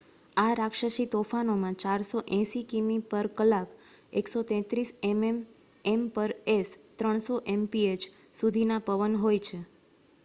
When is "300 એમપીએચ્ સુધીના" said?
6.99-8.83